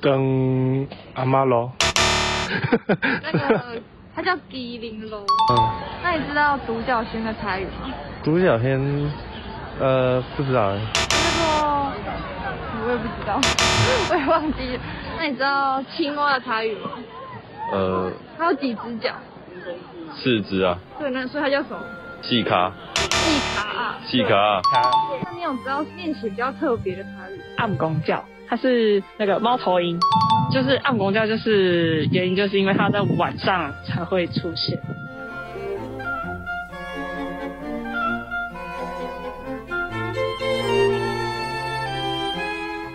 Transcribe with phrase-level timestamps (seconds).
[0.00, 1.70] 跟阿妈喽，
[3.22, 3.82] 那个
[4.14, 5.24] 它叫吉林喽。
[5.50, 5.70] 嗯，
[6.02, 7.92] 那你知道独角仙的台语吗？
[8.22, 8.80] 独角仙，
[9.80, 10.72] 呃，不知道。
[10.74, 10.80] 叫
[11.38, 11.92] 做，
[12.84, 13.40] 我也不知道，
[14.10, 14.82] 我也忘记了。
[15.18, 16.90] 那你知道青蛙的台语吗？
[17.72, 19.12] 呃，它有几只脚？
[20.14, 20.78] 四只啊。
[20.98, 21.80] 对，那所以它叫什么？
[22.22, 22.72] 细卡。
[22.94, 23.98] 细卡啊。
[24.06, 24.60] 细卡啊。
[25.24, 27.40] 那你有知道念起比较特别的台语？
[27.56, 28.24] 暗公叫。
[28.48, 29.98] 它是那个猫头鹰，
[30.50, 34.80] 就是暗公叫，就是原因就是因为它在晚上才会出现。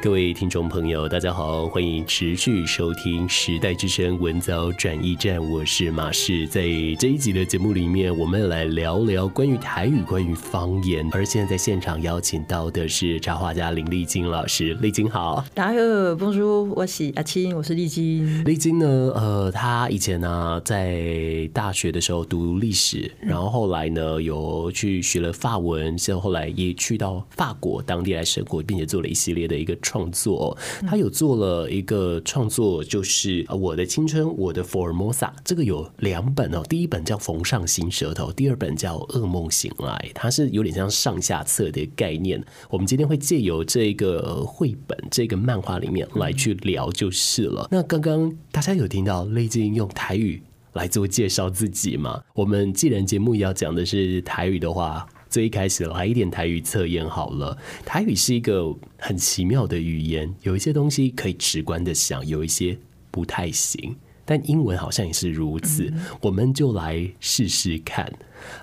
[0.04, 6.46] 各位听众朋友，大家好，欢迎持续收听时代之声文藻转译站，我是马氏。
[6.46, 6.64] 在
[7.00, 11.08] 这一集的节目里面，我们来聊聊关于台语、关于方言。
[11.14, 15.42] 而现在在现场邀请到的是插画家林丽晶老师，丽晶好。
[15.54, 18.44] 大家好不如我是阿青，我是丽晶。
[18.44, 29.74] 丽晶呢，呃，她以前呢、在大学的时候读历史，然后后来呢有去学了法文，之后后来也去到法国当地来生活，并且做了一系列的一个。
[29.94, 35.24] 创作，他有做了一个创作，就是《我的青春，我的福尔摩斯》。
[35.44, 40.10] 这个有两本哦，第一本叫《缝上新舌头》，第二本叫《噩梦醒来》。
[40.16, 42.44] 它是有点像上下册的概念。
[42.72, 47.68] 我们今天会借由这个绘本、这个漫画里面来去聊就是了。
[47.70, 50.42] 那刚刚大家有听到丽晶用台语
[50.74, 52.20] 来做介绍自己吗？
[52.34, 55.08] 我们既然节目要讲的是台语的话。
[55.34, 57.58] 最一开始来一点台语测验好了。
[57.84, 62.78] 台语是一个很奇妙的语言，有一些东西可以直观的想，有一些
[63.10, 63.96] 不太行。
[64.26, 65.92] 但英文好像也是如此，
[66.22, 68.14] 我们就来试试看。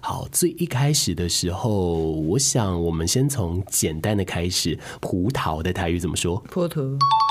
[0.00, 4.78] 好，最一开始的时候，我想我们先从简单的开始。
[5.00, 6.36] 葡萄的台语怎么说？
[6.50, 6.80] 葡萄。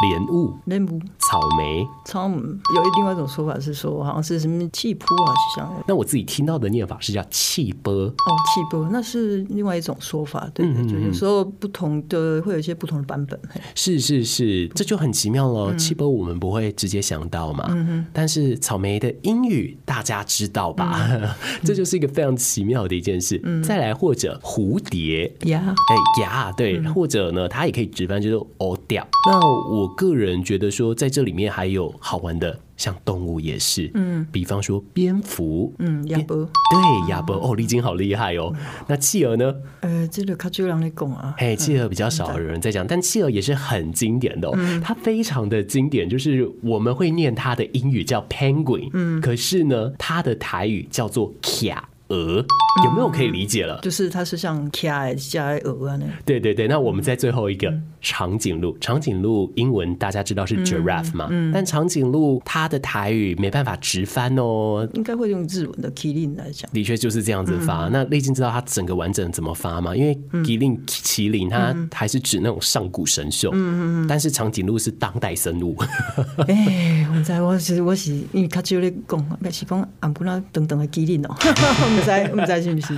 [0.01, 0.53] 莲雾。
[0.65, 0.99] 莲雾。
[1.19, 1.85] 草莓。
[2.05, 2.37] 草莓。
[2.75, 5.83] 有一另外一种说法是说，好像是什么气波啊，就像。
[5.87, 7.93] 那我自己听到的念法是叫气波。
[7.93, 10.49] 哦，气波，那是另外一种说法。
[10.53, 13.39] 对，对，对，就有时候不同的会有一些不同的版本。
[13.75, 15.75] 是是是，这就很奇妙了。
[15.75, 17.66] 气波我们不会直接想到嘛。
[17.69, 18.05] 嗯。
[18.13, 21.09] 但是草莓的英语大家知道吧？
[21.63, 22.29] 这就是一个非常。
[22.39, 25.31] 奇妙的一件事，嗯、再来或者蝴蝶。
[25.44, 29.05] 呀，哎呀，对，嗯、或者呢，它也可以直翻，就是哦掉。
[29.29, 29.39] 那
[29.69, 32.61] 我个人觉得说，在这里面还有好玩的。
[32.79, 38.53] 像动物也是，嗯，比方说蝙蝠，嗯，鸭脖，对，鸭脖，哦，丽晶好厉害哦。
[38.88, 39.53] 那企鹅呢？
[39.81, 51.89] 呃，这个卡就让你讲啊，嘿，企鹅比较少有人在讲，但企鹅也是很经典的哦，它非常的经典，就是我们会念它的英语叫 penguin，嗯，可是呢，它的台语叫做卡。
[52.09, 52.46] 鹅
[52.84, 53.80] 有没有可以理解了？
[53.81, 56.06] 就是它是像卡加鹅啊那。
[56.25, 61.29] 对对对，那我们在最后一个长颈鹿，长颈鹿英文大家知道是 giraffe 嘛？
[61.53, 66.69] 但长颈鹿它的台语没办法直翻哦，应该会用日文的 Kirin 来讲。
[66.71, 67.89] 的确就是这样子发。
[67.91, 69.95] 那丽晶知道它整个完整怎么发吗？
[69.95, 75.75] 因为 Kirin 麒麟它还是指那种上古神兽，嗯嗯，但是长颈鹿是当代生物。
[76.47, 81.35] 哎，我在我其实我是因为他就在讲，不是讲安布拉等等的 Kirin 哦。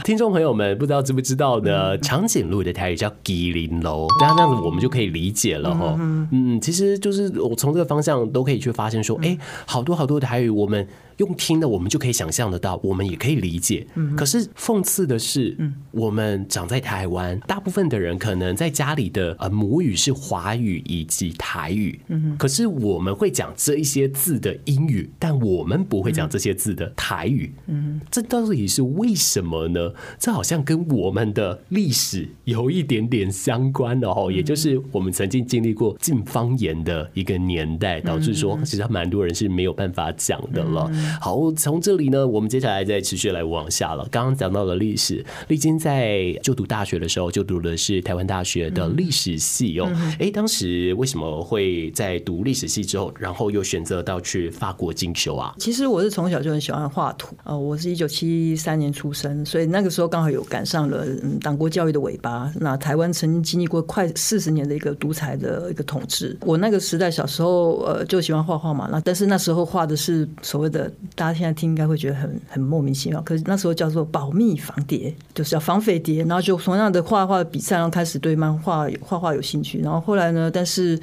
[0.03, 1.97] 听众朋友们，不知道知不知道呢？
[1.99, 5.95] 长颈鹿的台语叫基林喽，那这样子我们就可以理解了哈。
[6.31, 9.35] 嗯，其实就是我从这个方向都可以去发现说，哎，
[9.65, 10.87] 好多好多的台语我们。
[11.21, 13.85] 用听的，我们就可以想象得到，我们也可以理解。
[13.93, 21.99] 嗯、可是讽刺的是，嗯、我们长在台湾，大部分的人可能在家里的呃母语是华语以及台语。
[22.07, 27.53] 嗯、可是我们会讲这一些字的英语，但我们不会讲这些字的台语。
[27.67, 29.93] 嗯、这到底是为什么呢？
[30.17, 34.31] 这好像跟我们的历史有一点点相关的哦。
[34.31, 40.89] 也就是我们曾经经历过禁方言的一个年代，导致说其实蛮多人是没有办法讲的了。
[41.19, 44.07] 好，从这里呢，我们接下来再持续来往下了。
[44.11, 49.91] 刚刚讲到了历史，丽晶在就读大学的时候，就读的是台湾大学的历史系哦。
[49.93, 55.53] 哎、欸，当时为什么会在读历史系之后，然后又选择到去法国进修啊？
[55.57, 61.05] 其实我是从小就很喜欢画图啊，我是一九七三年出生，所以那个时候刚好有赶上了
[61.41, 62.51] 党国教育的尾巴。
[62.59, 80.99] 那台湾曾经经历过快四十年的一个独裁的一个统治，我那个时代小时候呃就喜欢画画嘛，那但是那时候画的是所谓的，大家现在听应该会觉得很很莫名其妙，可是那时候叫做保密防谍，就是要防匪谍，然后就同样的画画比赛，然后开始对漫画画画有兴趣，然后后来呢，但是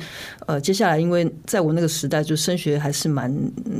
[0.46, 3.34] 呃接下来因为在我那个时代就升学还是蛮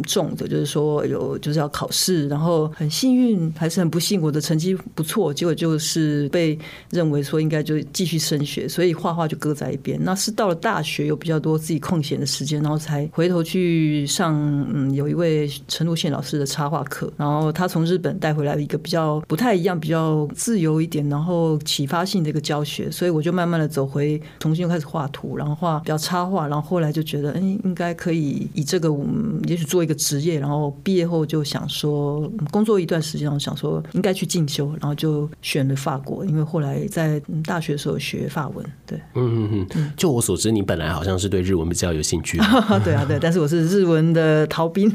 [0.05, 6.59] 重的，就是说有就是要考试，然后很幸运还是很不幸，我的成绩不错，结果就是被
[6.91, 9.99] 认为说应该就继续升学，所以画画就搁在一边。
[10.03, 14.35] 那是到了大学有比较多自己空闲的时间，然后才回头去上
[14.73, 42.39] 嗯有一位陈如宪老师的插画课，然后他从日本带回来一个比较不太一样、比较自由一点，然后启发性的一个教学，所以我就慢慢的走回，重新又开始画图，然后画比较插画，然后后来就觉得，嗯，应该可以以这个，我们，也许做一个职业，然后毕业后就想说，工作一段时间，我想说应该去进修，然后就选了法国，因为后来在大学的时候学法文，对，嗯嗯嗯，就我所知，你本来好像是对日文比较有兴趣，
[42.85, 44.89] 对啊对，但是我是日文的逃兵，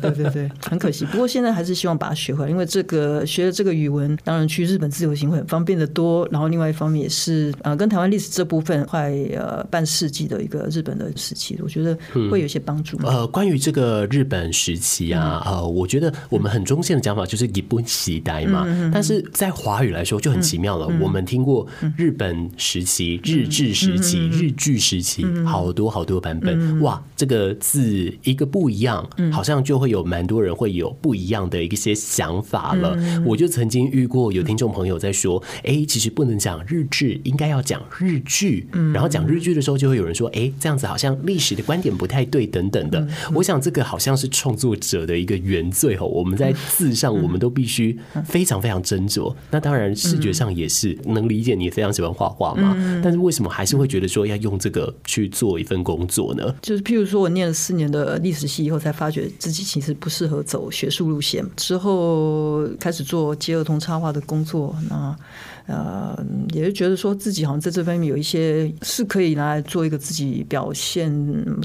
[0.00, 11.96] 对对对， 很可惜，不过现在还是希望把它学回来，因为这个学了这个语文，当然去日本自由行会很方便的多，然后另外一方面也是呃跟台湾历史这部分快呃半世纪的一个日本的时期，我觉得
[12.30, 12.98] 会有一些帮助。
[13.04, 20.88] 呃，关于这个日本时期啊，呃，我觉得我们很中性的讲法就是日本时代嘛，但是在华语来说就很奇妙了。
[21.00, 21.66] 我们听过
[21.96, 26.80] 日本时期、日治时期、日据时期，好多好多版本。
[26.80, 32.96] 哇，这个字一个不一样，好像就会有蛮多人会有不一样的一些想法了。
[33.24, 38.68] 我就曾经遇过有听众朋友在说，哎，其实不能讲日志，应该要讲日剧。
[38.92, 43.06] 然后讲日剧的时候，就会有人说，哎，这样子好像历史的观点不太对，等等的。
[43.34, 49.34] 我想这个好像是创作者的一个原罪哦，我们在字上我们都必须非常非常斟酌。
[49.50, 56.54] 那当然视觉上也是能理解你非常喜欢画画嘛，但是为什么还是会觉得说要用这个去做一份工作呢？
[56.62, 65.16] 就是譬如说我念了四年的历史系以后，才发觉自己其实不适合走学术路线，之后开始做接儿童插画的工作，那。
[65.68, 66.18] 呃，
[66.54, 71.12] 也是觉得说自己好像在这方面有一些是可以拿来做一个自己表现，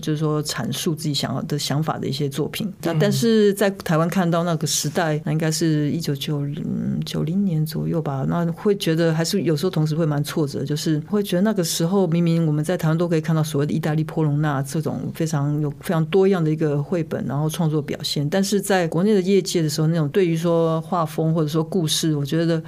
[0.02, 2.70] 就是说阐述自己想要的想法的一些作品。
[2.82, 8.26] 那但是在台湾看到那个时代，那应该是一九九零九零年左右吧。
[8.28, 22.62] 那会觉得还是有时候同时会蛮挫折，就是会觉得那个时候明明我们在台湾都可以看到所谓的意大利波隆纳这种非常有非常多样的一个绘本，然后创作表现，但是在国内的业界的时候，那种对于说画风或者说故事，我觉得。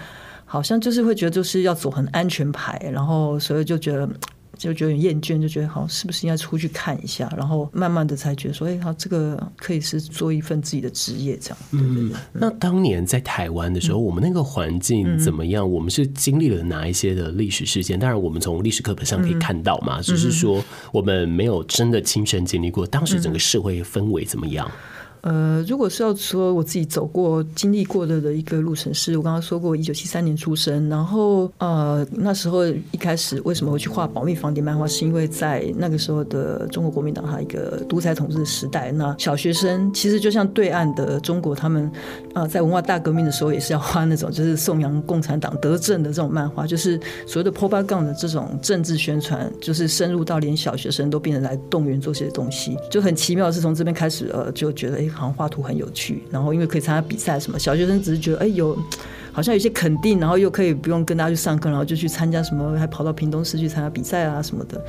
[0.55, 4.09] 好像就是会觉得就是要走很安全牌，然后所以就觉得
[4.57, 11.57] 就觉得很厌倦，就觉得好是不是应该出去看一下，然后慢慢的才觉得说，哎，好这个可以是做一份自己的职业这样。
[11.71, 12.03] 对对对。
[12.03, 15.69] 嗯，那当年在台湾的时候，嗯，我们那个环境怎么样？
[15.69, 17.99] 我们是经历了哪一些的历史事件？
[17.99, 20.63] 当然，我们从历史课本上可以看到嘛，只是说
[20.93, 24.71] 我们没有真的亲身经历过当时整个社会氛围怎么样。
[25.25, 41.91] 呃，如果是要说我自己走过、经历过的的一个路程，是我刚刚说过，一九七三年出生，然后呃，那时候一开始为什么会去画保密防谍漫画，是因为在那个时候的中国国民党它一个独裁统治的时代，那小学生其实就像对岸的中国，他们
[42.35, 55.09] 啊、在文化大革命的时候也是要画那种就是颂扬共产党德政的这种漫画，就是所谓的 propaganda 的这种政治宣传，就是深入到连小学生都变成来动员做些东西，就很奇妙的是从这边开始呃，就觉得哎。
[55.15, 58.77] 好像画图很有趣，然后因为可以参加比赛什么，小学生只是觉得哎有。
[59.35, 64.81] 好像有些肯定，然后又可以不用跟大家去上课，然后就去参加什么，还跑到屏东市去参加比赛啊什么的。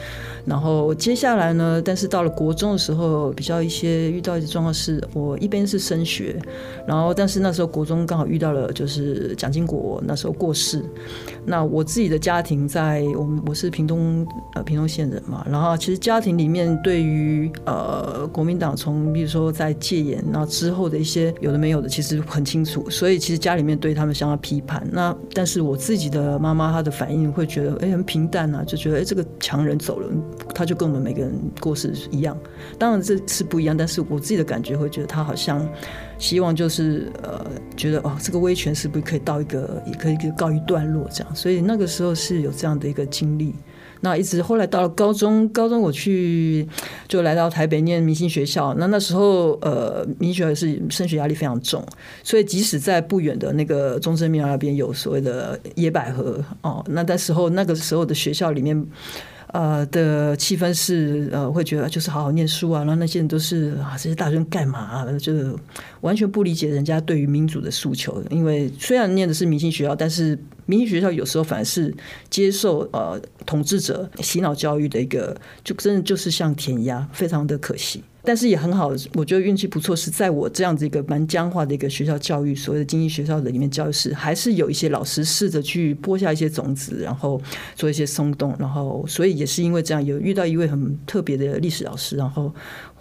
[0.44, 6.40] 然后接下来呢，但是到了国中的时候，比较一些遇到一些状况是，我一边是升学，
[6.86, 10.80] 然后但是那时候国中刚好遇到了就是蒋经国那时候过世。
[11.44, 14.24] 那我自己的家庭在我们我是屏东
[14.54, 24.35] 呃屏东县人嘛，然后其实家庭里面对于呃国民党从比如说在戒严然后之后的一些有的没有的，其实很清楚，所以其实家里面对他们相当。
[24.38, 30.08] 批判那，但是我自己的妈妈她的反应会觉得哎、很平淡啊，就觉得哎、这个强人走了，
[30.54, 32.36] 他就跟我们每个人过世一样。
[32.78, 35.66] 当然这是不一样，但是我自己的感觉会觉得他好像
[36.18, 37.44] 希望就是呃
[37.76, 41.34] 觉得哦这个威权是不是可以到一个也可以告一段落这样。
[41.34, 43.54] 所以那个时候是有这样的一个经历。
[44.00, 46.66] 那一直后来到了高中，高中我去
[47.08, 48.74] 就来到台北念明星学校。
[48.74, 51.84] 那那时候呃，明星学校是升学压力非常重，
[52.22, 58.86] 所以即使在不远的那个中正庙那边有所谓的野百合哦，那那时候那个时候的学校里面。
[59.56, 65.06] 呃的气氛是呃会觉得就是好好念书啊，然后那些人都是啊这些大学生干嘛？
[65.18, 65.58] 就
[66.02, 68.22] 完全不理解人家对于民主的诉求。
[68.28, 71.94] 因为虽然念的是明星学校，但是明星学校有时候反而是
[72.28, 75.34] 接受呃统治者洗脑教育的一个，
[75.64, 78.04] 就真的就是像填鸭，非常的可惜。
[78.26, 87.40] 但是也很好，我觉得运气不错，是在我这样子一个蛮僵化的一个学校教育，所谓的经济学校的里面教育是，还是有一些老师试着去播下一些种子，然后
[87.76, 92.52] 做一些松动，然后所以也是因为这样，有遇到一位很特别的历史老师，然后。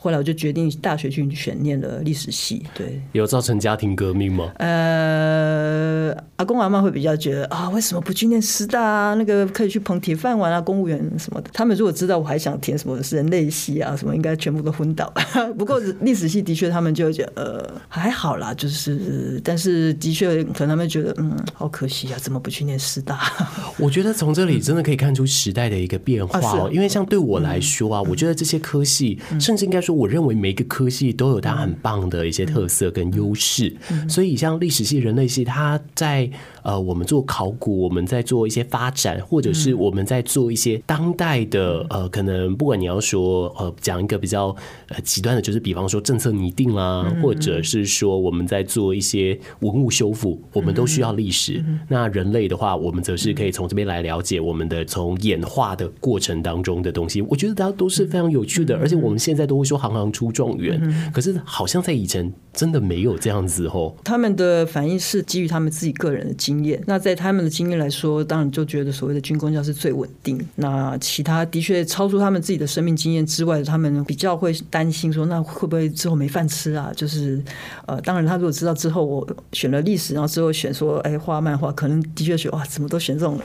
[0.05, 3.01] 后来我就决定大学去选念了历史系，对。
[3.13, 4.51] 有造成家庭革命吗？
[4.57, 9.15] 呃，阿公阿妈会比较觉得啊，为什么不去念师大啊？
[9.15, 11.49] 那个可以去捧铁饭碗啊，公务员什么的。
[11.51, 15.11] 他们如果知道我还想填什么人类系啊，什么应该全部都昏倒。
[15.57, 23.21] 不过历史系的确，他们就觉得呃还好啦，就是但是的确可能他们觉得嗯好可惜啊，怎么不去念师大？
[23.79, 29.94] 我觉得从这里真的可以看出时代的一个变化哦，啊、因为像对我来说啊，嗯、我觉得这些科系甚至应该说。
[29.95, 33.75] 我认为每个科系都有它很棒的一些特色跟优势，
[34.09, 36.29] 所以像历史系、人类系，它在
[36.65, 44.47] 呃，我们做考古，我们在做一些发展，或者是我们在做一些当代的呃，可能不管你要说呃，讲一个比较
[44.89, 51.63] 呃极端的，就是比方说政策拟定啦，或者是说我们在做一些文物修复，我们都需要历史。
[51.87, 57.21] 那人类的话，我们则是可以从这边来了解我们的从演化的过程当中的东西。
[57.21, 59.75] 我觉得大家都是非常有趣的，而且我们现在都会说。
[59.77, 60.81] 行行出状元，
[61.13, 63.93] 可是好像在以前真的没有这样子哦。
[64.03, 66.54] 他们的反应是基于他们自己个人的经
[66.85, 70.39] 那在他们的经验来说，当然就觉得所谓的军工教是最稳定。
[70.55, 76.91] 那其他的确超出他们自己的生命经验之外，他们比较会担心说，那会不会之后没饭吃啊？
[76.95, 77.41] 就是
[77.85, 83.39] 呃，当然他如果知道之后我选了历史，然后之后选说，哎，画漫画，可能的确选哇，怎么都选这种。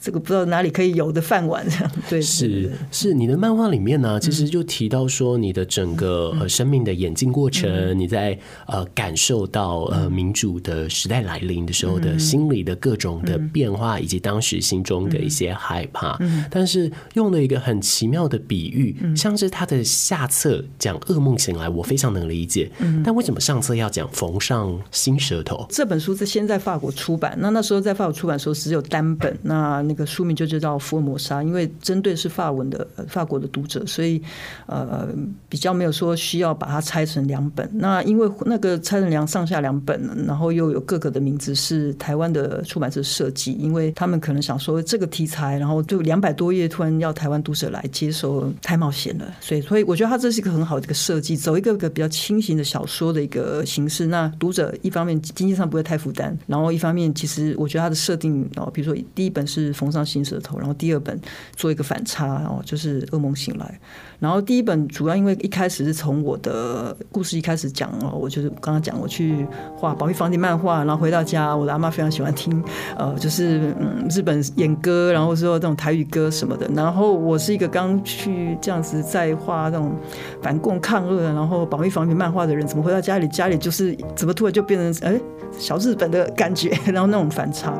[0.00, 16.18] 这个不知道哪里可以有的饭碗，这样 对，是是，你的漫画里面呢，其实就提到说你的整个呃生命的演进过程，你在呃感受到呃民主的时代来临的时候的心理的各种的变化，以及当时心中的一些害怕。
[16.50, 22.70] 但是用了一个很奇妙的比喻，像是他的下册讲噩梦醒来，我非常能理解。
[23.04, 25.66] 但为什么上册要讲缝上新舌头？
[25.68, 29.89] 这本书是先在法国出版，那那时候在法国出版的时候只有单本，那。
[29.90, 34.22] 那个书名就叫《福尔摩沙》，因为针对是法文的法国的读者，所以
[34.66, 35.08] 呃
[35.48, 37.68] 比较没有说需要把它拆成两本。
[37.72, 49.26] 那因为那个拆成两上下两本，然后又有各个的名字是台湾的出版社设计，因为他们可能想说这个题材，然后就两百多页突然要台湾读者来接受，太冒险了。
[49.40, 54.06] 所以，所以我觉得它这是一个很好的一个设计，走一个个比较轻型的小说的一个形式。
[54.06, 59.72] 那读者一方面经济上不会太负担，然后一方面其实我觉得它的设定哦，比如说第一本是。
[59.80, 61.18] 缝上新舌头，然后第二本
[61.56, 63.80] 做一个反差，哦，就是噩梦醒来。
[64.18, 72.62] 然后第一本主要因为一开始是从我的故事一开始讲哦，我就是刚刚讲我去画保密防谍漫画，然后回到家，我的阿妈非常喜欢听
[72.98, 76.68] 呃，就是嗯日本演歌，然后说这种台语歌什么的。
[76.74, 79.96] 然后我是一个刚去这样子在画那种
[80.42, 85.18] 反共抗日，然后保密防谍漫画的人，怎么回到家里，家里就是怎么突然就变成哎
[85.58, 87.72] 小日本的感觉， 然后那种反差。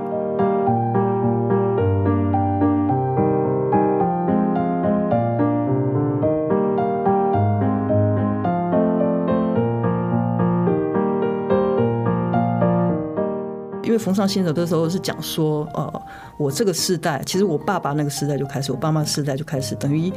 [14.00, 16.02] 因为缝上新舌头的时候是讲说，呃，
[16.38, 20.10] 我这个世代，其实我爸爸那个时代就开始，我爸妈时代就开始，等于。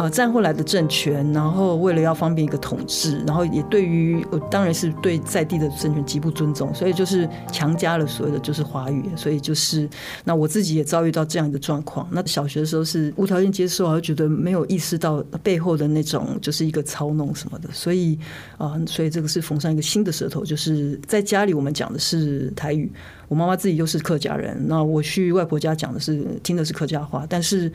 [0.00, 9.86] 呃，战后来的政权，然后为了要方便一个统治，然后也对于我，当然是对在地的政权极不尊重，所以就是强加了所谓的就是华语，所以就是
[10.24, 12.08] 那我自己也遭遇到这样的状况。
[12.10, 18.18] 那小学的时候是无条件接受，而觉得没有意识到背后的那种就是一个操弄什么的，所以
[18.56, 22.90] 啊、所以这个是缝上一个新的舌头，就是在家里我们讲的是台语，
[23.28, 27.70] 我妈妈自己又是客家人，那我去外婆家讲的是听的是客家话，但是。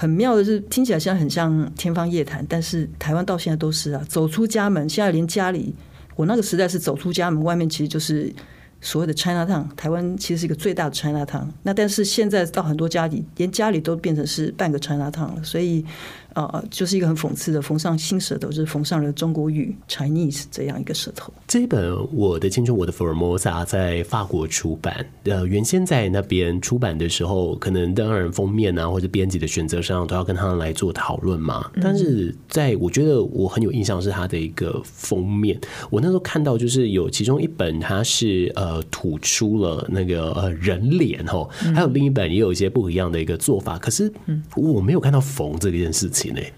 [0.00, 5.74] 很妙的是，听起来现在很像天方夜谭，但是台湾到现在都是啊，走出家门，现在连家里，
[6.14, 8.32] 我那个时代是走出家门，外面其实就是
[8.80, 11.48] 所谓的 China Town，台湾其实是一个最大的 China Town。
[11.64, 15.84] 那但是现在到很多家里，连家里都变成是半个 China Town 了，所以。
[16.52, 21.32] 呃，就是一个很讽刺的，缝上新舌头，就是缝上了中国语 Chinese 这样一个舌头。
[21.48, 25.04] 这一本《我的青春，我的福尔摩沙》在法国出版。
[25.24, 31.68] 呃，原先在那边出版的时候，可能当然封面啊，或者编辑的选择上，都要跟他们来做讨论嘛。
[31.82, 44.12] 但是在我觉得我很有印象是他的一个封面，我那时候看到就是有其中一本，它是呃吐出了那个呃人脸哈，还有另一本也有一些不一样的一个做法，可是
[44.54, 46.27] 我没有看到缝这件事情。
[46.32, 46.52] tiene.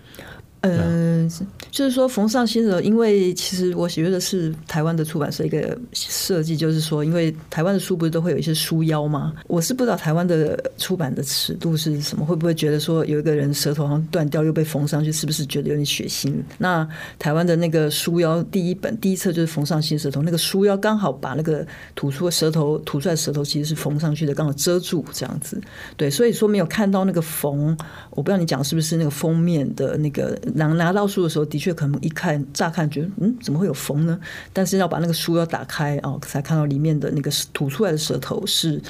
[0.63, 1.31] 嗯，
[1.71, 9.33] 就是说缝上新舌，因为其实我觉得是台湾的出版社一个设计，就是说，因为台湾的书不是都会有一些书腰吗？
[9.47, 16.35] 我是不知道台湾的出版的尺度是什么，会不会觉得说有一个人舌头好像断掉又被缝上去，是不是觉得有点血腥？
[16.59, 16.87] 那
[17.19, 25.59] 台湾的那个书腰第一本第一册就是缝上新舌头，那个书腰刚好把那个吐出的舌头吐出来舌头其实是缝上去的，刚好遮住这样子。
[25.97, 27.75] 对，所以说没有看到那个缝，
[28.11, 29.61] 我不知道你讲是不是那个封面。
[29.77, 34.19] 的那个拿拿到书的时候，的确可能一看乍看觉得嗯，怎么会有缝呢？
[34.53, 38.81] 但是要把那个书要打开哦，才看到里面的那个吐出来的舌头是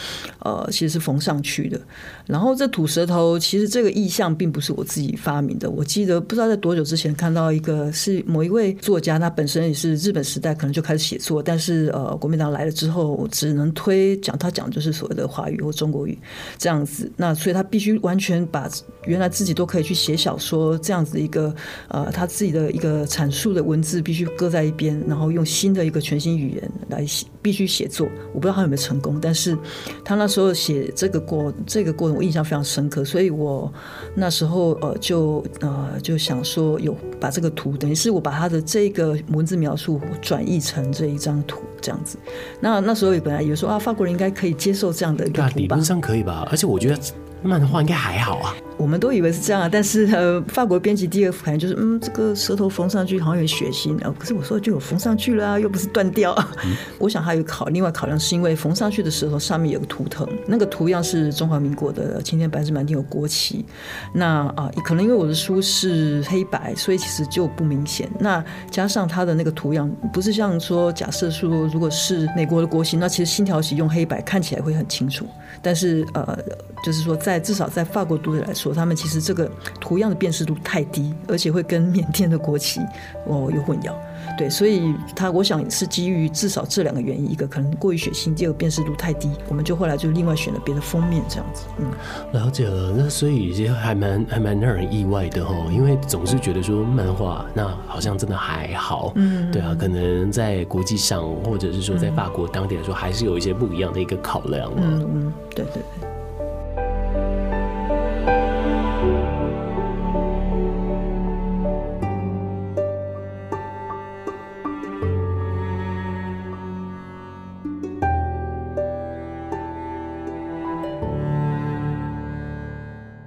[0.41, 1.81] 呃，其实是缝上去的。
[2.27, 5.69] 然后这吐舌头，其实这个意象并不是我自己发明的。
[5.71, 16.17] 我记得不知道在多久之前看到一个是某一位作家，他本身也是日本时代可能就开始写作，但是呃，国民党来了之后，只能推讲他讲就是所谓的华语或中国语
[16.57, 17.11] 这样子。
[17.17, 18.71] 那所以他必须完全把
[19.07, 20.79] 原来自己都可以去写小说。
[20.79, 21.50] 这样子一个
[21.89, 28.09] 呃，他自己的一个阐述的文字必须搁在一边，然后用新的一个全新语言来写，必须写作。
[28.33, 29.57] 我不知道他有没有成功，但是
[30.05, 33.05] 他那时候写这个过这个过程，我印象非常深刻。
[33.05, 33.73] 所以我
[34.15, 42.19] 那时候呃就呃就想说，有把这个图，等于是我把他的这个文字描述转译成这一张图这样子。
[42.61, 46.47] 那那时候也本来以为说啊，法国人应该可以接受这样的一个图吧，理论上可以吧？
[46.51, 46.99] 而且我觉得
[47.43, 48.55] 漫画应该还好啊。
[48.77, 54.15] 我们都以为是这样，但是呃，法国编辑第二反应就是，嗯，这个舌头缝上去好像有血腥啊。
[54.19, 56.33] 可是我说就有缝上去了啊，又不是断掉。
[56.65, 63.67] 嗯、我想还有考另外考量是因为缝上去的舌头上面有个图腾，那个图样是中华民国的青天白日满地有国旗。
[64.15, 68.09] 那啊、呃，可能因为我的书是黑白，所以其实就不明显。
[68.19, 75.27] 那加上它的那个图样，不是像说假设说如果是美国的国旗，那其实星条旗用黑白看起来会很清楚。
[75.63, 76.39] 但是呃，
[76.85, 78.73] 就是说在至少在法国读者来说。
[78.75, 79.51] 他们其实这个
[79.81, 82.81] 图样的辨识度太低，而且会跟缅甸的国旗
[83.27, 83.93] 哦有混淆，
[84.41, 91.67] 对，所以他我想是基于至少这两个原因，一个可能过于血腥，第二个辨识度太低，我们就后来就另外选了别的封面这样子。
[91.77, 91.91] 嗯，
[92.33, 104.73] 了解了，那所以其实还蛮还蛮让人意外的哦，因为总是觉得说漫画那好像真的还好，嗯，对啊，可能在国际上或者是说在法国当地来说，还是有一些不一样的一个考量。
[104.79, 106.10] 嗯嗯，对对对。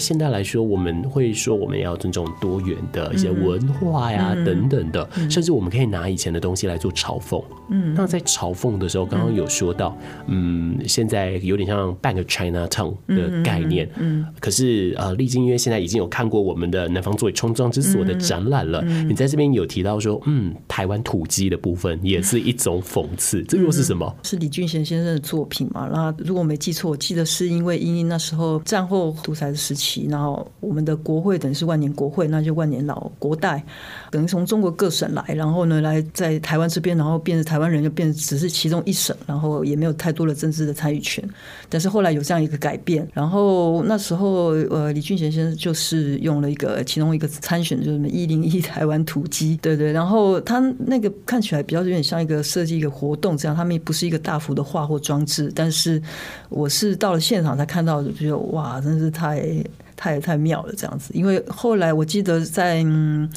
[0.03, 7.41] 现在来说，我们会说我们要尊重多元的一些文化呀，等等的，甚至我们可以拿以前的东西来做嘲讽。
[7.69, 13.89] 嗯，那在嘲讽的时候，刚刚有说到，嗯，现在有点像半个 China Town 的概念。
[13.95, 24.13] 嗯，可是呃，丽晶因为现在已经有看过我们的南方作为冲撞之所的展览了，你在这边有提到说，嗯，台湾土鸡的部分也是一种讽刺，这又是什么？
[24.23, 25.89] 是李俊贤先生的作品嘛？
[25.91, 29.92] 那如果我没记错，我记得是因为英英那时候战后独裁的时期。
[30.10, 33.63] 然后我们的国会等于是万年国会，那就万年老国代，
[34.12, 41.23] 等于从中国各省来，然后呢来在台湾这边，然后变成台湾人就变成只是其中一省，然后也没有太多的政治的参与权。
[41.69, 56.01] 但是后来有这样一个改变，然后那时候呃李俊贤先生就是用了一个其中一个参选就是什么一零一台湾土鸡，对对，然后他那个看起来比较有点像一个设计一个活动这样，他们也不是一个大幅的画或装置，但是
[56.49, 59.63] 我是到了现场才看到，就觉得哇，真是太。
[59.95, 62.84] 太太妙了，这样子，因为后来我记得在。
[62.84, 63.29] 嗯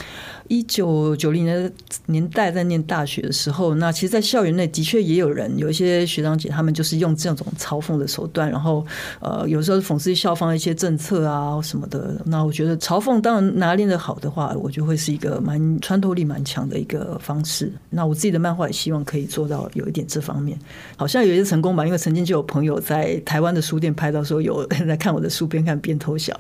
[0.49, 1.73] 一九九零年
[2.07, 8.85] 年代在念大学的时候，那其实，在校园内的确也有人，有一些学长姐，他们就是用这种嘲讽的手段，然后
[9.21, 12.21] 呃，有时候讽刺校方的一些政策啊什么的。
[12.25, 17.73] 那我觉得嘲讽当然拿捏的好的话，我就会是一个蛮穿透力蛮强的一个方式。
[17.89, 20.59] 那我自己的漫画也希望可以做到有一点这方面，
[20.97, 26.35] 好像有一些成功吧，因为曾经就有朋友在台湾的书店拍到说有人在看我的书边看边偷笑。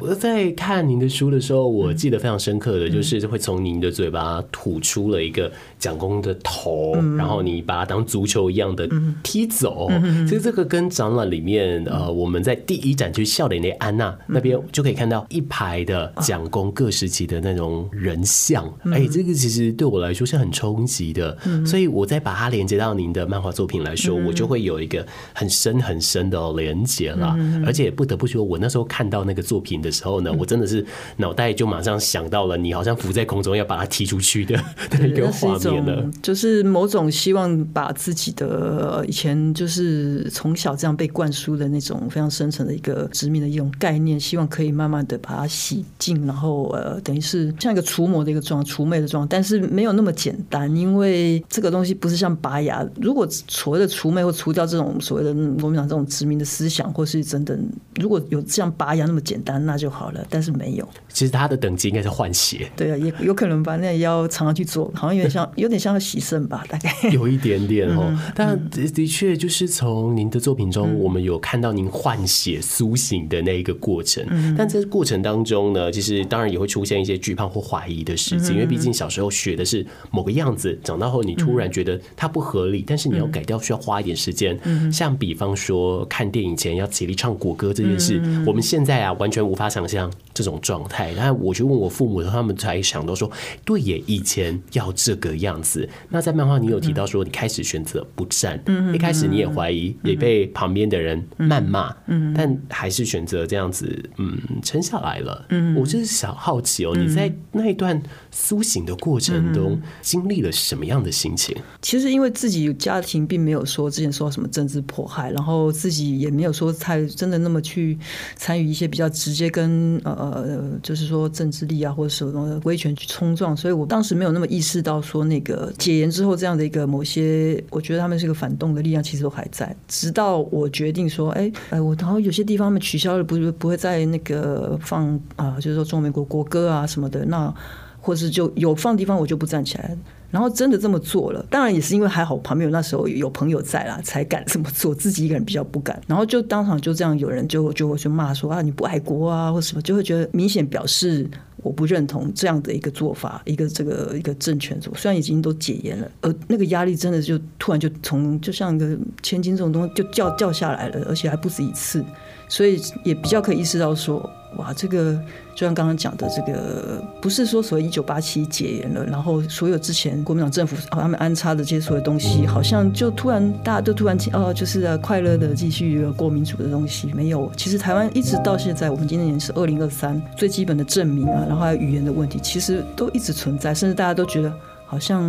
[0.00, 8.88] 我 在看您的书的时候，我记得非常深刻的就是会从您的嘴巴吐出了一个蒋公的头，然后你把它当足球一样的
[9.22, 9.88] 踢走。
[10.28, 18.64] 其实这个跟展览里面呃，我们在第一展区笑脸的安娜那边就可以看到一排的蒋公各时期的那种人像。
[18.92, 27.36] 哎，这个其实对我来说是很冲击的，所以我再把它连接到您的漫画作品来说，我就会有一个很深很深的连接了。
[27.64, 30.84] 而且不得不说，我那时候看到那个作品的时候呢，我真的是
[31.16, 36.08] 脑袋就马上想到了你好像浮在空中要把它踢出去的那个画面了。
[36.22, 57.58] 就是某种希望把自己的以前就是从小这样被灌输的那种非常深层的一个殖民的一种概念，希望可以慢慢的把它洗净，然后呃，等于是像一个除魔的一个状除魅的状态，但是没有那么简单，因为这个东西不是像拔牙，如果所谓的除魅或除掉这种所谓的国民党这种殖民的思想，或是真的
[57.96, 60.88] 如果有像拔牙那么简单，那就好了，但是没有。
[61.08, 68.06] 其实他的等级应该是换血，对啊，也有可能把那要常常去做，好像有点像有点像要洗肾吧，大概 有一点点哦。
[68.08, 74.24] 嗯、但的的确就是从您的作品中，我们有看到您换血苏醒的那一个过程。
[74.30, 84.58] 嗯、但这个过程当中呢，其实当然也会出现一些惧怕或怀疑的事情，因为毕竟小时候学的是某个样子，长大后你突然觉得它不合理，但是你要改掉需要花一点时间。
[84.92, 91.12] 像比方说看电影前要起立唱国歌这件事，我们现在啊完全无法想象这种状态。
[91.12, 93.30] 然后我去问我父母，他们才想到说，
[93.64, 95.88] 对耶，以前要这个样子。
[96.08, 98.62] 那在漫画，你有提到说，你开始选择不战，
[98.94, 101.94] 一开始你也怀疑，也被旁边的人谩骂，
[102.34, 105.46] 但还是选择这样子，嗯，撑下来了。
[105.76, 111.56] 我就是想好奇哦，你在那一段苏醒的过程中，经历了什么样的心情？
[111.80, 117.98] 其实因为自己家庭并没有说之前受到什么政治迫害，然后自己也没有说太真的那么去
[118.36, 129.74] 参与一些比较直接跟呃呃，就是说政治力啊或者什么挥拳去冲撞，所以我当时没有那么意识到说那个解严之后这样的一个某些，我觉得他们是个反动的力量，其实都还在。
[129.88, 137.52] 直到我决定说，哎哎，我然后有些地方他们取消了，不是不会再那个放啊，就是说中华民国国歌啊什么的，那
[138.00, 139.96] 或是就有放地方我就不站起来。
[140.30, 144.94] 然后真的这么做了，当然也是因为还好旁边有那时候有朋友在啦，才敢这么做。
[144.94, 146.00] 自己一个人比较不敢。
[146.06, 151.28] 然后就当场就这样，有人就就会去骂说啊，你不爱国啊，或什么，就会觉得明显表示
[151.62, 154.92] 我不认同这样的一个做法，一个这个一个政权做。
[154.94, 162.04] 虽然已经都解严了，而那个压力真的就突然就从就像一个千斤这种东西就掉掉下来了，而且还不止一次，
[162.48, 164.28] 所以也比较可以意识到说。
[164.60, 165.14] 哇，这个
[165.54, 177.50] 就像刚刚讲的，这个不是说所谓一九八七解严了，然后所有之前国民党政府他们安插的这些所有东西，好像就突然大家都突然哦，就是快乐的继续过民主的东西，没有。
[177.56, 184.52] 其实台湾一直到现在，我们今年是二零二三，最基本的证明啊，然后还有语言的问题，其实都一直存在，甚至大家都觉得
[184.84, 185.22] 好像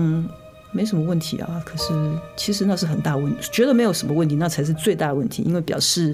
[0.72, 1.64] 没什么问题啊。
[1.66, 1.94] 可是
[2.36, 6.14] 其实那是很大问题，觉得没有什么问题，那才是最大的问题，因为表示。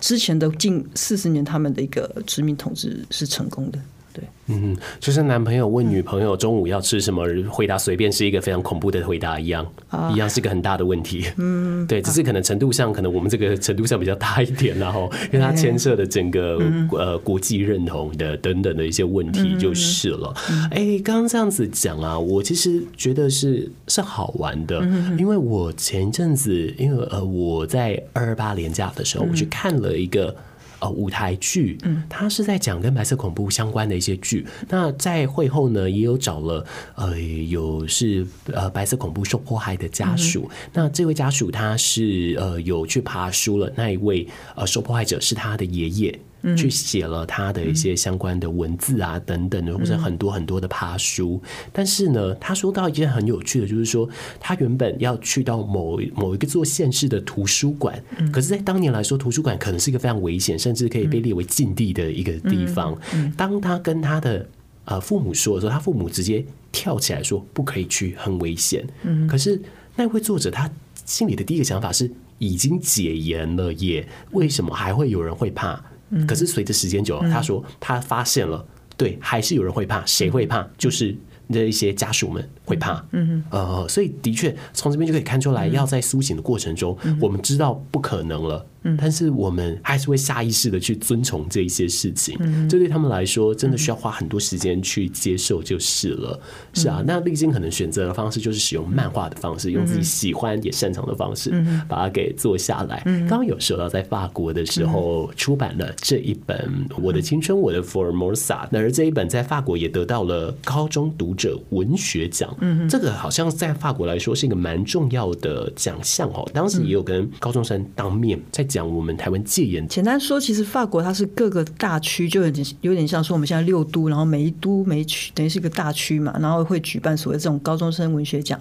[0.00, 3.78] 之前的近四十年，他们的一个殖民统治是成功的。
[4.20, 9.66] 对，嗯，就是男朋友问女朋友中午要吃什么，回答随便是一个非常恐怖的回答一样，
[10.12, 11.24] 一样是个很大的问题。
[11.38, 16.58] 嗯，对，只是可能程度上，可能我们这个程度上比较大一点，然后因为它牵涉的整个
[16.92, 20.34] 呃国际认同的等等的一些问题就是了。
[20.70, 24.82] 哎，刚刚这样子讲啊，我其实觉得是是好玩的，
[25.18, 30.34] 因为我前一阵子，因为呃我在二二八年假的时候，我去看了一个。
[30.80, 34.46] 呃，舞台剧，嗯，他是在讲跟白色恐怖相关的一些剧。
[34.68, 36.64] 那在会后呢，也有找了
[36.94, 40.50] 呃，有是呃白色恐怖受迫害的家属。
[40.72, 46.18] 那这位家属他是呃有去爬书了，那一位呃受迫害者是他的爷爷。
[46.56, 51.40] 去写了他的一些相关的文字啊，等等的，或者很多很多的爬书。
[51.72, 62.96] 但是呢，他说到一件很有趣的，就是说他原本要去到某某一个做县市的图书馆，可是，在当年来说，图书馆可能是一个非常危险，甚至可以被列为禁地的一个地方。
[63.36, 64.48] 当他跟他的
[64.84, 68.86] 呃父母说的时候，他父母直接跳起来说不可以去，很危险。
[69.28, 69.60] 可是
[69.96, 70.70] 那位作者他
[71.04, 75.82] 心里的第一个想法是，已经解严了耶，为什么还会有人会怕？
[76.26, 78.64] 可是随着时间久了，他说他发现了，
[78.96, 80.68] 对，还是有人会怕，谁会怕？
[80.76, 83.04] 就是那一些家属们会怕。
[83.12, 96.40] 嗯呃，所以的确从这边就可以看出来，要在苏醒的过程中，我们知道不可能了，嗯，但是我们还是会下意识的去遵从这一些事情，嗯，这对他们来说真的需要花很多时间去接受就是了。
[96.40, 103.02] 嗯、是啊，那丽晶可能选择的方式就是使用漫画的方式，嗯、用自己喜欢也擅长的方式，嗯，把它给做下来。
[103.04, 106.58] 刚刚有说到在法国的时候出版了这一本
[107.00, 116.48] 《我的青春，我的福尔摩萨》，那而这一本在法国也得到了高中读者文学奖，嗯，这个好像在法国来说是一个蛮重要的奖项哦。
[116.54, 119.86] 当时也有跟高中生当面在讲我们台湾戒严。
[119.88, 128.58] 简单说，其实法国它是各个大区，就有点有点像说我们现在六都，然后每一都每一区等于是一个大区嘛，然后会举办所谓这种高中生文学奖。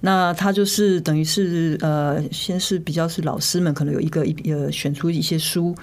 [0.00, 5.74] 那他就是等于是呃，先是比较是老师们可能有一个一呃选出一些书，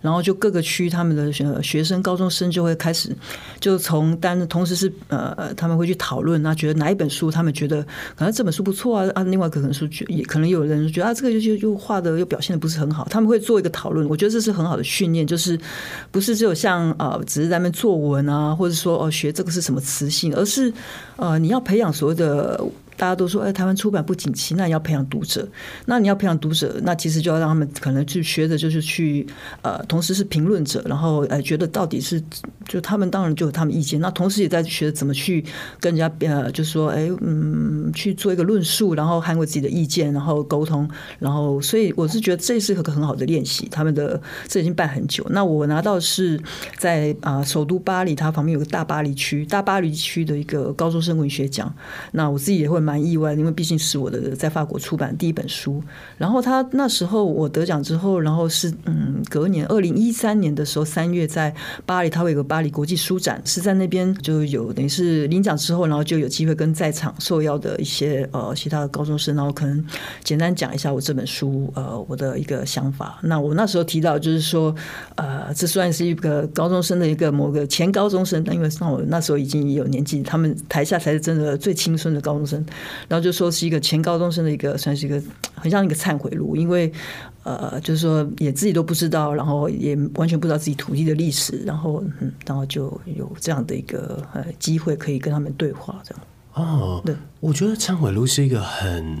[0.00, 3.14] 然后就各个区他们的学学生高中生就会开始
[3.60, 7.82] 就从单同时是呃他们会去讨论，那觉得哪一本书他们觉得
[8.16, 14.08] 可能这本书不错啊啊，另外可能书也可能有人觉得啊这个就就又画的又表现的不是很好，他们会做一个讨论。
[14.08, 15.58] 我觉得这是很好的训练，就是
[16.10, 20.72] 不是只有像呃只是咱们作文啊，或者说哦学这个是什么词性，而是
[21.16, 22.60] 呃你要培养所谓的。
[22.96, 25.46] 大家都说，哎，台湾出版不景气，那你要培养读者。
[25.84, 29.26] 那你要培养读者，那其实就要让他们可能去学的，就是去
[29.60, 32.22] 呃，同时是评论者，然后呃，觉得到底是
[32.66, 35.44] 就他们当然就有他们意见，那同时也在学怎么去
[35.78, 43.68] 跟人家呃，就是说，哎，嗯，去做一个论述，然后捍卫自己的意见，然后沟通，然后所以我是觉得这是一个很好的练习。
[43.70, 45.26] 他们的这已经办很久。
[45.30, 46.40] 那我拿到是
[46.78, 51.70] 在啊、首都巴黎，它旁边有个大巴黎区，大巴黎区的一个高中生文学奖。
[52.12, 52.85] 那我自己也会。
[52.86, 55.82] 蛮意外，因为毕竟是我的在法国出版第一本书。
[56.16, 61.52] 然后他那时候我得奖之后，然后是嗯，隔年二零一三年的时候三月在
[61.84, 69.84] 巴黎，他会有个巴黎国际书展，是在那边就有等于是领奖之后，然后就有机会跟在场受邀的一些呃其他的高中生，然后可能
[70.22, 73.18] 简单讲一下我这本书呃我的一个想法。
[73.22, 74.74] 那我那时候提到就是说
[75.16, 82.64] 呃这算是一个高中生的一个某个前高中生，但因为那我那时候已经有年纪，他们台下才是真的最青春的高中生。
[83.08, 85.22] 然后就说是一个前高中生的一个，算是一个
[85.54, 86.92] 很像一个忏悔录，因为
[87.42, 96.24] 呃，就是说也自己都不知道，然后也完全不知道自己土地的历史，然后嗯，然后就有这样的一个呃机会可以跟他们对话，这样。
[96.54, 99.20] 哦，对，我觉得忏悔录是一个很。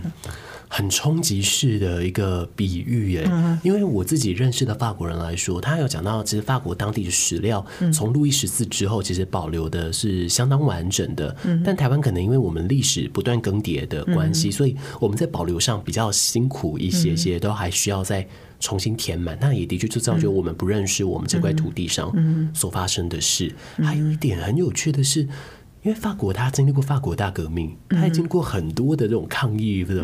[0.76, 3.26] 很冲击式的一个比喻耶，
[3.62, 11.34] 因为我自己认识的法国人来说，他有讲到，其实法国当地的史料从路易十四之后，其实保留的是相当完整的。
[11.64, 18.28] 但台湾可能因为我们历史不断更迭的关系，所以我们在保留上比较辛苦一些些，都还需要再
[18.60, 19.38] 重新填满。
[19.40, 22.12] 那也的确就造就我们不认识我们这块土地上
[22.52, 23.50] 所发生的事。
[23.78, 25.26] 还有一点很有趣的是。
[25.86, 30.02] 因为法国它经历过法国大革命，他也经过很多的这种抗议的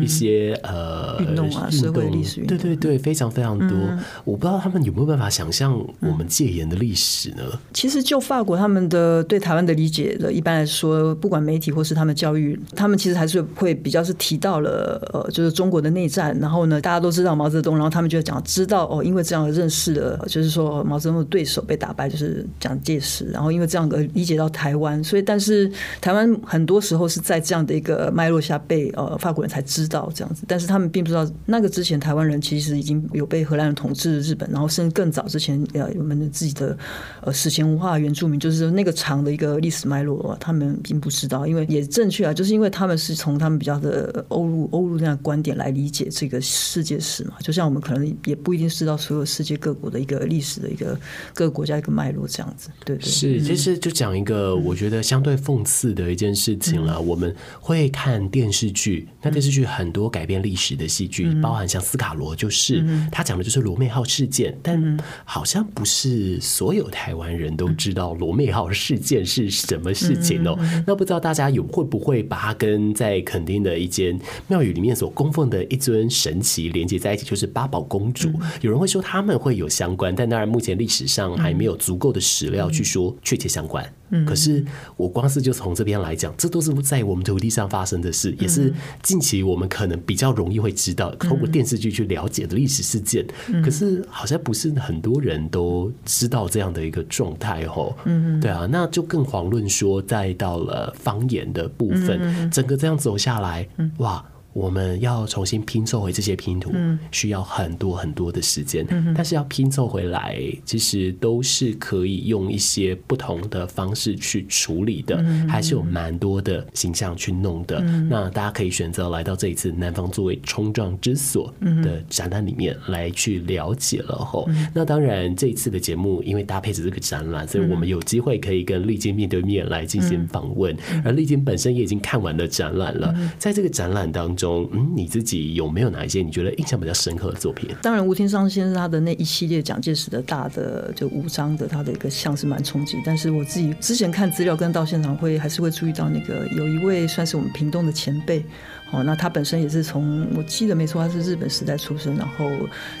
[0.00, 3.76] 一些呃运动啊，社会历史运动，对对对，非常非常多。
[4.24, 7.42] 我不知道他们有没有办法想象我们戒严的历史呢？
[7.72, 16.38] 其实就法国他们的对台湾的理解的，一般来说，不管媒体或是他们教育，他们其实还是会比较是提到了呃，就是中国的内战。
[16.38, 23.24] 然后呢，大家都知道毛泽东，然后他们就讲知道哦，因为这样认识了，就是说毛泽东的对手被打败，就是蒋介石。
[23.32, 25.23] 然后因为这样的理解到台湾，所以。
[25.24, 36.76] 但是台湾很多时候是在这样的一个脉络下被呃法国人才知道这样子，但是他们并不知道那个之前台湾人其实已经有被荷兰人统治日本，然后甚至更早之前呃我们的自己的
[37.22, 50.98] 呃史前文化原住民，就是那个长的一个历史脉络，他们并不知道，因为也正确啊，就是因为他们是从他们比较的欧陆欧陆这样的观点来理解这个世界史嘛，就像我们可能也不一定知道所有世界各国的一个历史的一个
[51.32, 57.00] 各个国家一个脉络这样子，对对，是，其实就讲一个我觉得像相对讽刺的一件事情了。
[57.00, 70.58] 我们会看电视剧，那电视剧很多改变历史的戏剧，包含像斯卡罗，就是他讲的就是罗妹号事件，但好像不是所有台湾人都知道罗妹号事件是什么事情哦。
[70.84, 78.32] 那不知道大家有会不会把它跟在垦丁的一间庙宇里面所供奉的一尊神祇连接在一起，就是八宝公主。
[78.62, 83.88] 有人会说他们会有相关，但当然目前历史上还没有足够的史料去说确切相关。
[84.26, 84.64] 可是
[84.96, 93.26] 我光是就从这边来讲，这都是在我们土地上发生的事，也是近期我们可能比较容易会知道，通过电视剧去了解的历史事件。
[93.62, 97.94] 可是好像不是很多人都知道这样的一个状态哦。
[98.04, 104.24] 嗯，对啊，那就更遑论说再到了方言的部分，整个这样走下来，哇。
[104.54, 106.72] 我们要重新拼凑回这些拼图，
[107.10, 108.86] 需要很多很多的时间。
[109.14, 117.80] 但是要拼凑回来，其实都是可以用一些不同的方式去处理的，还是有蛮多的形象去弄的。
[118.08, 124.48] 那大家可以选择来到这一次南方作为冲撞之所的展览里面来去了解了吼。
[124.72, 130.76] 那当然这一次的节目因为搭配着这个展览，所以我们有机会可以跟丽晶面对面来进行访问。
[131.04, 137.68] 而丽晶本身也已经看完了展览了，在这个展览当中，嗯，你自己有没有哪一些你觉得印象比较深刻的作品？
[137.82, 142.98] 当然，吴天商先生他的那一系列蒋介石的大的就五张的他的一个像是蛮冲击。
[143.04, 148.44] 但是我自己之前看资料跟到现场会还是会注意到那个有一位算是我们屏东的前辈。
[148.92, 152.48] 哦，那他本身也是从我记得没错，他是日本时代出生，然后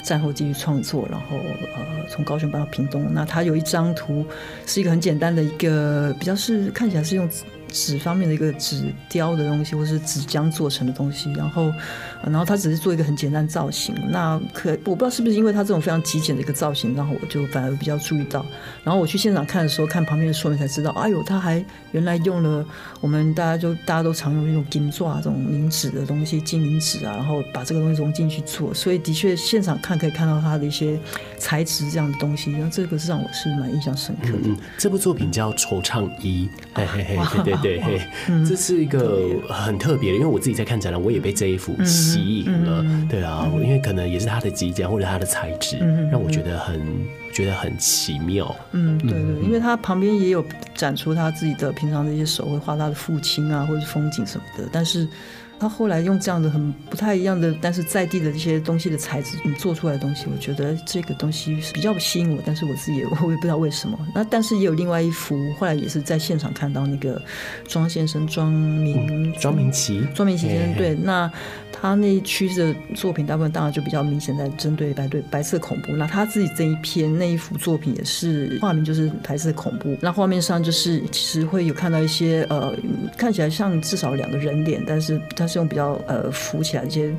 [0.02, 3.06] 战后继续创作，然后呃从高雄搬到屏东。
[3.12, 4.24] 那他有一张图
[4.66, 7.28] 是一个很简单的一个，比较是看起来是用
[7.74, 11.70] 纸方面的一个纸雕的东西，或是纸浆做成的东西，然后。
[12.24, 18.46] 然后他只是做一个很简单造型，那可我不知道是不是因为他这种非常极简的一个造型，然后我就反而比较注意到。
[18.82, 22.64] 然后我去现场看的时候，看旁边的说明才知道，哎呦，他还原来用了
[23.02, 30.98] 我们大家就大家都常用那种金钻这种明纸的东西，金明纸啊，然后把这个东西融进去做，所以的确现场看可以看到他的一些
[31.36, 34.48] 材质这样的东西，然后这个是让我是蛮印象深刻的。
[34.78, 38.00] 这部作品叫《惆怅一》，嘿嘿嘿，对对对，嘿，
[38.46, 41.74] 这是一个很特别的，因为我自己在看展览，我也被这一幅。
[41.84, 45.78] 吸引了，对啊，因为可能也是它的极简或者它的材质，
[46.12, 46.80] 让我觉得很
[47.32, 48.54] 觉得很奇妙。
[48.72, 55.08] 嗯，对对，因为他旁边也有展出他自己的平常的一些手绘，画他的父亲啊，或者是风景什么的，但是。
[55.64, 62.42] 他后来用这样的很不太一样的，但是在地的这些东西的材质，你做出来的东西，我觉得这个东西比较吸引我。
[62.44, 63.98] 但是我自己也我也不知道为什么。
[64.14, 67.18] 那但是也有另外一幅，后来也是在现场看到那个
[67.66, 71.32] 庄先生庄明庄明奇庄明奇先生对，那
[71.76, 75.92] 他那一区的作品大部分当然就比较明显在针对白对白色恐怖。
[75.92, 82.72] 那他自己这一篇那一幅作品也是画面就是白色恐怖，那画面上就是其实会有看到一些呃
[83.16, 85.20] 看起来像至少两个人脸，但是。
[85.36, 87.12] 它是用比较呃浮起来一些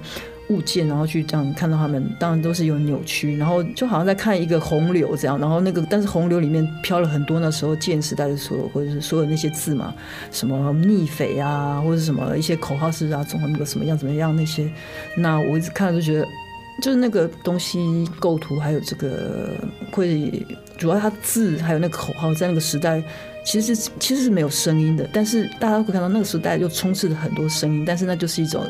[0.49, 9.93] 物件，然后去这样看到他们，当然都是有扭曲，然后就好像在看一个洪流这样，然后那个但是洪流里面飘了很多那时候建时代的所有或者是所有那些字嘛，
[10.31, 14.69] 什么逆匪啊，或者什么一些口号式啊，中华民国什么样怎么样那些，
[15.17, 16.27] 那我一直看就觉得，
[16.81, 19.51] 就是那个东西构图还有这个
[19.91, 20.45] 会，
[20.77, 23.03] 主要它字还有那个口号在那个时代。
[23.45, 28.65] 其实其实是没有声音的，但是大家会看到那个时代又充斥着很多声音，但是那就是一种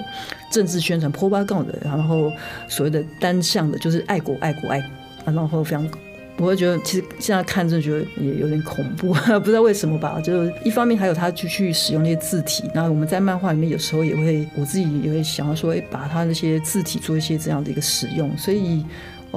[0.51, 2.29] 政治宣传、泼巴告的，然后
[2.67, 4.83] 所谓的单向的，就是爱国、爱国、爱，
[5.25, 5.89] 然后非常，
[6.37, 10.19] 我会觉得其实现在看真的觉得也有点恐怖， 不知道为什么吧？
[10.21, 18.83] 就是一方面还有他去去使用那些字体，那我们在漫画里面有时候也会，我自己也会想要说，哎，把他那些字体做一些这样的一个使用，所以。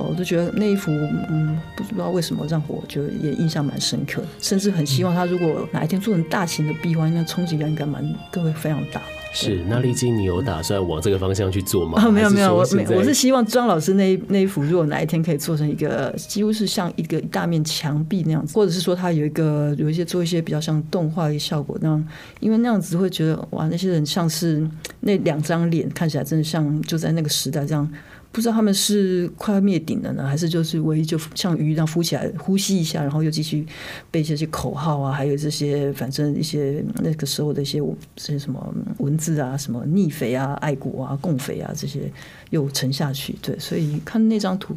[0.09, 0.91] 我就觉得那一幅，
[1.29, 9.01] 嗯，不知道为什么让我觉得也印象蛮深刻的，甚至很希望他如果哪一天做成大型的壁画，那冲击感应该蛮都会非常大。
[9.31, 12.01] 是，那丽晶，你有打算往这个方向去做吗？
[12.01, 22.09] 啊，没有没有，我我是希望庄老师那一那一幅，如果哪一天可以做成一个几乎是像一个一大面墙壁那样子，或者是说他有一个有一些做一些比较像动画的效果那样，
[22.41, 24.67] 因为那样子会觉得哇，那些人像是
[25.01, 27.87] 那两张脸看起来真的像就在那个时代这样。
[28.31, 33.67] 不知道他们是快要灭顶了呢，还是就是唯一就像鱼一样浮起来呼吸一下，然后又继续
[34.11, 37.81] 背这些口号啊，还有这些反正一些那个时候的一些
[38.17, 42.11] 这些什么文字啊，什么逆匪啊、爱国啊、共匪啊这些
[42.51, 43.35] 又沉下去。
[43.43, 44.77] 对，所以看那张图。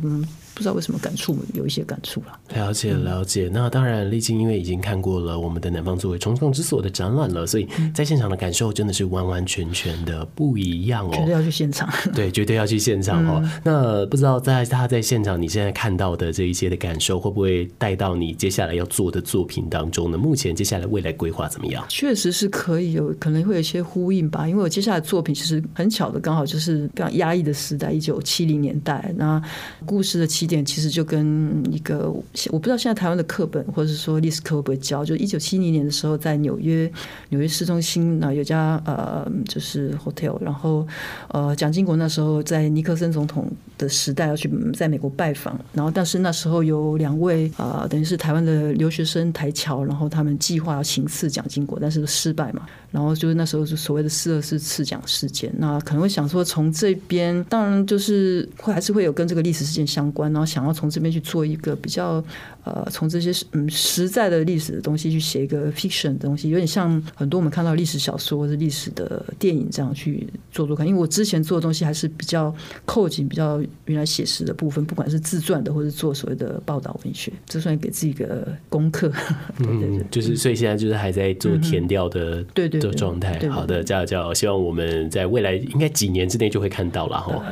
[0.54, 2.40] 不知道为什么感触有一些感触了。
[2.56, 11.12] 了解了解，那当然，丽晶因为已经看过了我们的南方作为冲撞之所的展览了，所以在现场的感受真的是完完全全的不一样哦。
[11.14, 13.42] 绝对要去现场， 对，绝对要去现场哦。
[13.44, 20.18] 嗯、那不知道在他在现场，你现在看到的这一些的感受，会不会带到你接下来要做的作品当中呢？
[20.18, 21.86] 目前接下来未来规划怎么样？
[21.90, 29.42] 确实是可以有可能会有一些呼应吧，因为我接下来的作品其实很巧的，刚好就是非常压抑的时代，一九七零年代，那
[29.86, 32.10] 故事的起点其实就跟一个，
[32.52, 36.92] 我不知道现在台湾的课本或者说历史课会不会教，就一九七零年的时候，在纽约
[37.30, 40.86] 纽约市中心那有家呃就是 hotel，然后
[41.30, 60.32] 呃蒋经国那时候在尼克森总统的时代要去在美国拜访，然后但是那时候有两位啊、呃、等于是台湾的留学生台侨，然后他们计划要行刺蒋经国，但是失败嘛，然后就是那时候是所谓的四二四刺蒋事件，那可能会想说从这边当然就是会还是会有跟这个历史事件相关。
[60.34, 62.24] 然后想要从这边去做一个比较
[62.64, 70.86] 呃，从这些嗯实在的历史的东西去写一个 fiction 的东西，有点像很多我们看到历史小说或者历史的电影这样去做做看。
[70.86, 72.54] 因为我之前做的东西还是比较
[72.86, 79.12] 扣紧比较原来写实的部分，不管是自传的或者做所谓的报道文学，这算给自己一个功课。
[79.58, 83.40] 对对对，就是所以现在就是还在做填调的对对的状态。
[83.50, 84.34] 好的，加油加油！
[84.34, 87.44] 希望我们在未来应该几年之内就会看到了哈。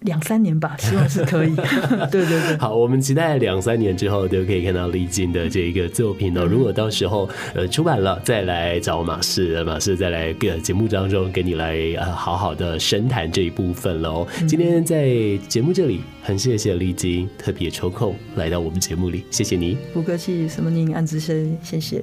[0.00, 1.54] 两三年吧，希望是可以。
[2.10, 6.44] 对对对，好，我们期待两三年之后都可以看到丽晶的这一个作品哦。
[6.44, 14.26] 如果到时候呃出版了，再来找马氏，马氏再来个节目当中跟你来呃好好的深谈这一部分喽。
[14.46, 15.08] 今天在
[15.48, 19.76] 节目这里，很谢谢丽晶特别抽空来到我们节目里，谢谢你。
[19.92, 22.02] 不客气，什么您安之深，谢谢。